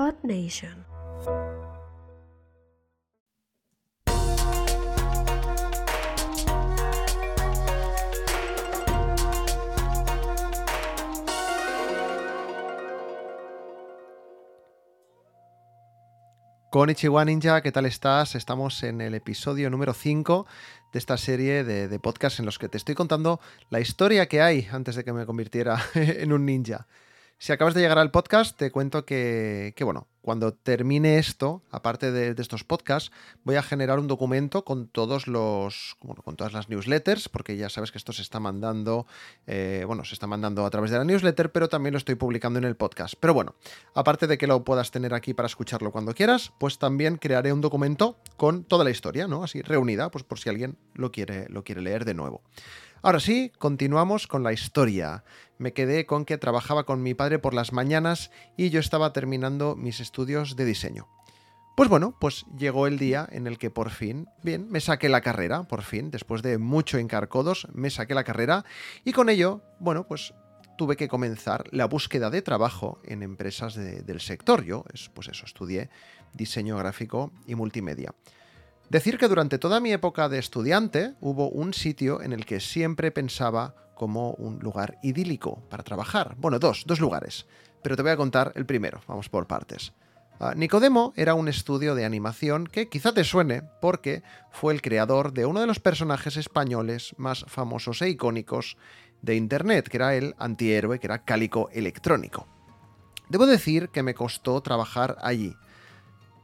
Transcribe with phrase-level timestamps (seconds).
[0.00, 0.86] Earth Nation.
[17.26, 18.34] Ninja, ¿qué tal estás?
[18.34, 20.46] Estamos en el episodio número 5
[20.94, 23.38] de esta serie de, de podcasts en los que te estoy contando
[23.68, 26.86] la historia que hay antes de que me convirtiera en un ninja.
[27.42, 32.12] Si acabas de llegar al podcast, te cuento que, que bueno, cuando termine esto, aparte
[32.12, 33.10] de, estos podcasts,
[33.44, 37.92] voy a generar un documento con todos los, con todas las newsletters, porque ya sabes
[37.92, 39.06] que esto se está mandando,
[39.46, 42.58] eh, bueno, se está mandando a través de la newsletter, pero también lo estoy publicando
[42.58, 43.14] en el podcast.
[43.18, 43.54] Pero bueno,
[43.94, 47.62] aparte de que lo puedas tener aquí para escucharlo cuando quieras, pues también crearé un
[47.62, 49.44] documento con toda la historia, ¿no?
[49.44, 52.42] Así reunida, pues por si alguien lo quiere, lo quiere leer de nuevo.
[53.02, 55.24] Ahora sí, continuamos con la historia.
[55.56, 59.74] Me quedé con que trabajaba con mi padre por las mañanas y yo estaba terminando
[59.74, 61.08] mis estudios de diseño.
[61.76, 65.22] Pues bueno, pues llegó el día en el que por fin, bien, me saqué la
[65.22, 68.66] carrera, por fin, después de mucho encarcodos, me saqué la carrera
[69.02, 70.34] y con ello, bueno, pues
[70.76, 74.62] tuve que comenzar la búsqueda de trabajo en empresas de, del sector.
[74.62, 74.84] Yo,
[75.14, 75.88] pues eso, estudié
[76.34, 78.14] diseño gráfico y multimedia.
[78.90, 83.12] Decir que durante toda mi época de estudiante hubo un sitio en el que siempre
[83.12, 86.34] pensaba como un lugar idílico para trabajar.
[86.38, 87.46] Bueno, dos, dos lugares.
[87.84, 89.92] Pero te voy a contar el primero, vamos por partes.
[90.40, 95.34] Uh, Nicodemo era un estudio de animación que quizá te suene porque fue el creador
[95.34, 98.76] de uno de los personajes españoles más famosos e icónicos
[99.22, 102.48] de Internet, que era el antihéroe, que era Cálico Electrónico.
[103.28, 105.54] Debo decir que me costó trabajar allí.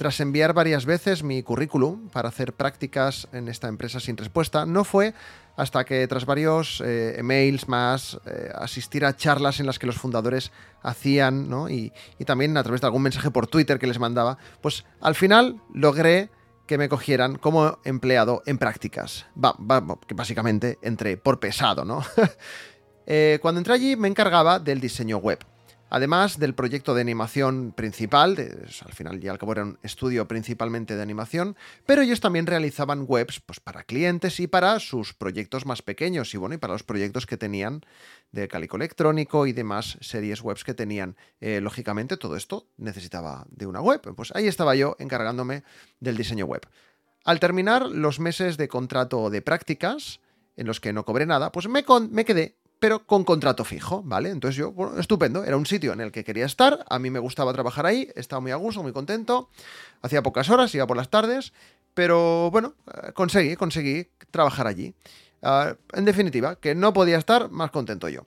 [0.00, 4.84] Tras enviar varias veces mi currículum para hacer prácticas en esta empresa sin respuesta, no
[4.84, 5.12] fue
[5.58, 9.96] hasta que tras varios eh, emails más, eh, asistir a charlas en las que los
[9.98, 11.68] fundadores hacían, ¿no?
[11.68, 11.92] y,
[12.24, 16.30] también a través de algún mensaje por Twitter que les mandaba, pues al final logré
[16.66, 19.26] que me cogieran como empleado en prácticas.
[19.36, 22.02] Va, va, que básicamente entré por pesado, ¿no?
[23.06, 25.40] eh, cuando entré allí me encargaba del diseño web.
[25.90, 28.36] Además del proyecto de animación principal,
[28.84, 33.04] al final y al cabo era un estudio principalmente de animación, pero ellos también realizaban
[33.08, 36.84] webs pues, para clientes y para sus proyectos más pequeños y bueno, y para los
[36.84, 37.80] proyectos que tenían
[38.30, 41.16] de Calico Electrónico y demás series webs que tenían.
[41.40, 45.64] Eh, lógicamente todo esto necesitaba de una web, pues ahí estaba yo encargándome
[45.98, 46.68] del diseño web.
[47.24, 50.20] Al terminar los meses de contrato de prácticas,
[50.56, 54.30] en los que no cobré nada, pues me, me quedé pero con contrato fijo, ¿vale?
[54.30, 57.18] Entonces yo, bueno, estupendo, era un sitio en el que quería estar, a mí me
[57.18, 59.50] gustaba trabajar ahí, estaba muy a gusto, muy contento,
[60.02, 61.52] hacía pocas horas, iba por las tardes,
[61.94, 62.74] pero bueno,
[63.14, 64.94] conseguí, conseguí trabajar allí.
[65.42, 68.26] Uh, en definitiva, que no podía estar más contento yo.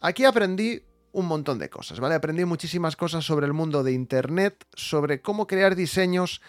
[0.00, 0.82] Aquí aprendí
[1.12, 2.14] un montón de cosas, ¿vale?
[2.16, 6.40] Aprendí muchísimas cosas sobre el mundo de Internet, sobre cómo crear diseños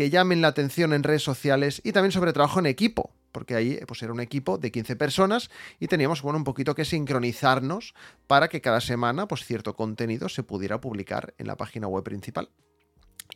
[0.00, 3.78] que llamen la atención en redes sociales y también sobre trabajo en equipo, porque ahí
[3.86, 7.92] pues, era un equipo de 15 personas y teníamos bueno, un poquito que sincronizarnos
[8.26, 12.48] para que cada semana pues, cierto contenido se pudiera publicar en la página web principal.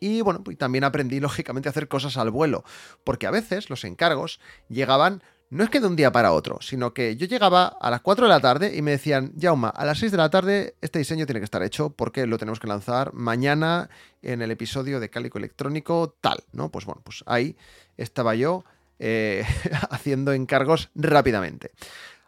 [0.00, 2.64] Y bueno, pues también aprendí lógicamente a hacer cosas al vuelo,
[3.04, 5.22] porque a veces los encargos llegaban
[5.54, 8.24] no es que de un día para otro, sino que yo llegaba a las 4
[8.24, 11.26] de la tarde y me decían, Jauma, a las 6 de la tarde este diseño
[11.26, 13.88] tiene que estar hecho porque lo tenemos que lanzar mañana
[14.20, 16.70] en el episodio de Cálico Electrónico tal, ¿no?
[16.72, 17.56] Pues bueno, pues ahí
[17.96, 18.64] estaba yo
[18.98, 19.46] eh,
[19.90, 21.70] haciendo encargos rápidamente.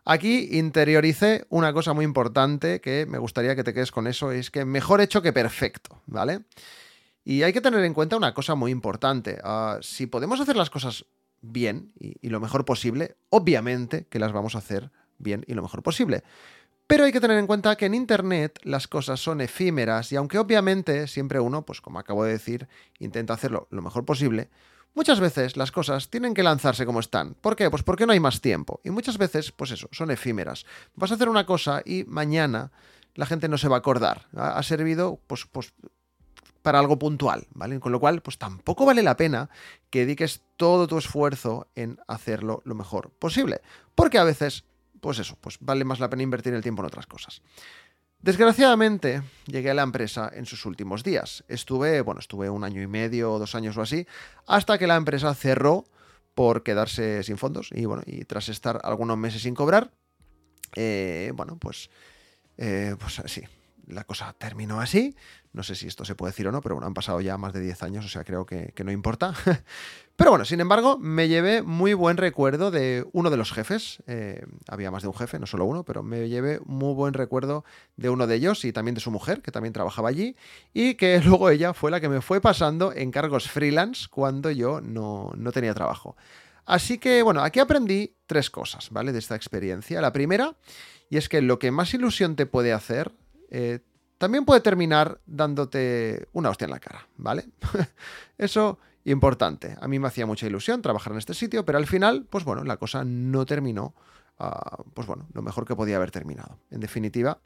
[0.04, 4.52] Aquí interioricé una cosa muy importante que me gustaría que te quedes con eso, es
[4.52, 6.44] que mejor hecho que perfecto, ¿vale?
[7.24, 9.40] Y hay que tener en cuenta una cosa muy importante.
[9.42, 11.06] Uh, si podemos hacer las cosas
[11.52, 15.82] bien y, lo mejor posible, obviamente que las vamos a hacer bien y lo mejor
[15.82, 16.22] posible.
[16.86, 20.38] Pero hay que tener en cuenta que en Internet las cosas son efímeras y aunque
[20.38, 22.68] obviamente siempre uno, pues como acabo de decir,
[23.00, 24.50] intenta hacerlo lo mejor posible,
[24.96, 27.34] Muchas veces las cosas tienen que lanzarse como están.
[27.34, 27.68] ¿Por qué?
[27.68, 28.80] Pues porque no hay más tiempo.
[28.82, 30.64] Y muchas veces, pues eso, son efímeras.
[30.94, 32.72] Vas a hacer una cosa y mañana
[33.14, 34.26] la gente no se va a acordar.
[34.34, 35.74] Ha, servido, pues, pues
[36.66, 37.78] para algo puntual, ¿vale?
[37.78, 39.48] Con lo cual, pues tampoco vale la pena
[39.88, 43.60] que dediques todo tu esfuerzo en hacerlo lo mejor posible.
[43.94, 44.64] Porque a veces,
[45.00, 47.40] pues eso, pues vale más la pena invertir el tiempo en otras cosas.
[48.20, 51.44] Desgraciadamente, llegué a la empresa en sus últimos días.
[51.46, 54.04] Estuve, bueno, estuve un año y medio, dos años o así,
[54.48, 55.84] hasta que la empresa cerró
[56.34, 59.92] por quedarse sin fondos y bueno, y tras estar algunos meses sin cobrar,
[60.74, 61.90] eh, bueno, pues,
[62.58, 63.44] eh, pues así,
[63.86, 65.14] la cosa terminó así.
[65.52, 67.52] No sé si esto se puede decir o no, pero bueno, han pasado ya más
[67.52, 69.32] de 10 años, o sea, creo que, no importa.
[70.16, 74.02] pero bueno, sin embargo, me llevé muy buen recuerdo de uno de los jefes.
[74.06, 77.64] Eh, había más de un jefe, no solo uno, pero me llevé muy buen recuerdo
[77.96, 80.36] de uno de ellos y también de su mujer, que también trabajaba allí,
[80.74, 85.32] y que luego ella fue la que me fue pasando encargos freelance cuando yo no,
[85.36, 86.16] no tenía trabajo.
[86.66, 89.12] Así que, bueno, aquí aprendí tres cosas, ¿vale?
[89.12, 90.00] De esta experiencia.
[90.00, 90.56] La primera,
[91.08, 93.12] y es que lo que más ilusión te puede hacer,
[93.50, 93.80] eh,
[94.18, 97.46] también puede terminar dándote una hostia en la cara, ¿vale?
[98.38, 99.76] Eso, importante.
[99.80, 102.64] A mí me hacía mucha ilusión trabajar en este sitio, pero al final, pues bueno,
[102.64, 103.94] la cosa no terminó,
[104.38, 106.58] ah, pues bueno, lo mejor que podía haber terminado.
[106.70, 107.38] En definitiva,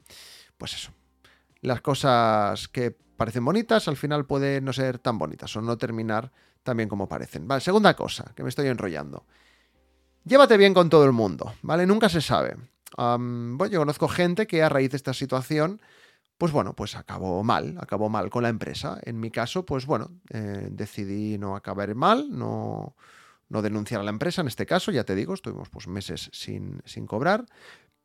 [0.57, 0.91] pues eso.
[1.61, 6.31] Las cosas que parecen bonitas, al final pueden no ser tan bonitas o no terminar
[6.63, 7.47] tan bien como parecen.
[7.59, 9.25] Segunda cosa, que me estoy enrollando.
[10.23, 11.85] Llévate bien con todo el mundo, ¿vale?
[11.85, 12.55] Nunca se sabe.
[12.97, 15.81] Bueno, yo conozco gente que a raíz de esta situación,
[16.37, 18.99] pues bueno, pues acabó mal, acabó mal con la empresa.
[19.03, 22.95] En mi caso, pues bueno, eh, decidí no acabar mal, no,
[23.49, 26.81] no denunciar a la empresa en este caso, ya te digo, estuvimos pues meses sin,
[26.85, 27.45] sin cobrar,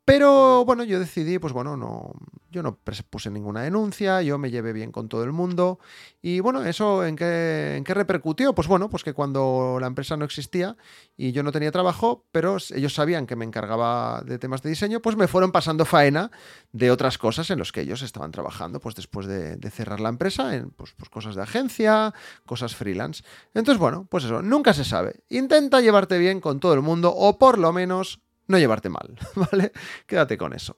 [0.07, 2.13] pero bueno, yo decidí, pues bueno, no,
[2.49, 2.77] yo no
[3.09, 5.79] puse ninguna denuncia, yo me llevé bien con todo el mundo.
[6.21, 8.55] Y bueno, ¿eso en qué, en qué repercutió?
[8.55, 10.77] Pues bueno, pues que cuando la empresa no existía
[11.17, 15.01] y yo no tenía trabajo, pero ellos sabían que me encargaba de temas de diseño,
[15.01, 16.31] pues me fueron pasando faena
[16.71, 20.55] de otras cosas en los que ellos estaban trabajando, pues después de, cerrar la empresa,
[20.55, 22.13] en pues, pues cosas de agencia,
[22.45, 23.25] cosas freelance.
[23.53, 25.19] Entonces, bueno, pues eso, nunca se sabe.
[25.27, 29.71] Intenta llevarte bien con todo el mundo o por lo menos no llevarte mal, ¿vale?
[30.05, 30.77] Quédate con eso.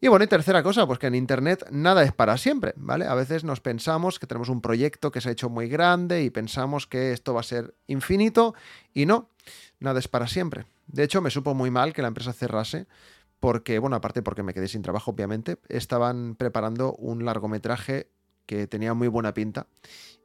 [0.00, 3.06] Y bueno, y tercera cosa, pues que en Internet nada es para siempre, ¿vale?
[3.06, 6.28] A veces nos pensamos que tenemos un proyecto que se ha hecho muy grande y
[6.28, 8.54] pensamos que esto va a ser infinito
[8.92, 9.30] y no,
[9.80, 10.66] nada es para siempre.
[10.86, 12.86] De hecho, me supo muy mal que la empresa cerrase
[13.40, 18.10] porque, bueno, aparte porque me quedé sin trabajo, obviamente, estaban preparando un largometraje
[18.44, 19.68] que tenía muy buena pinta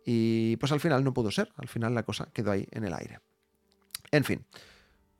[0.05, 2.93] y pues al final no pudo ser, al final la cosa quedó ahí en el
[2.93, 3.19] aire.
[4.11, 4.45] En fin,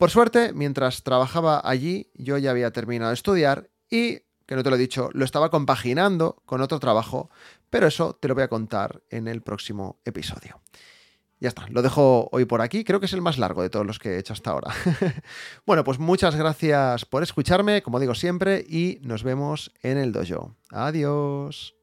[0.00, 4.70] por suerte, mientras trabajaba allí, yo ya había terminado de estudiar y, que no te
[4.70, 7.28] lo he dicho, lo estaba compaginando con otro trabajo,
[7.68, 10.58] pero eso te lo voy a contar en el próximo episodio.
[11.38, 13.84] Ya está, lo dejo hoy por aquí, creo que es el más largo de todos
[13.86, 14.72] los que he hecho hasta ahora.
[15.66, 20.56] bueno, pues muchas gracias por escucharme, como digo siempre, y nos vemos en el dojo.
[20.70, 21.79] Adiós.